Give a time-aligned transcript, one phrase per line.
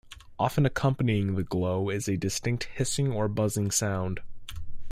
[0.39, 4.19] Often accompanying the glow is a distinct hissing or buzzing sound.